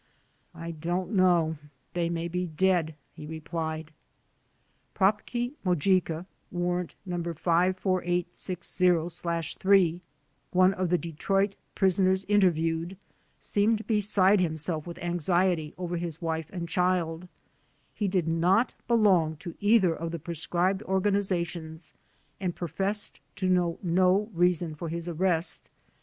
[0.55, 1.59] "I don't know,
[1.93, 3.91] they may be dead," he replied.
[4.95, 7.19] Prokpey Mojeika (Warrant No.
[7.19, 10.01] 54860/3),
[10.49, 12.97] one of the Detroit prisoners interviewed,
[13.39, 17.27] seemed beside himself with anxiety over his wife and child.
[17.93, 21.93] He did not belong to either of the proscribed organizations
[22.39, 25.69] and professed to know no reason for his arrest.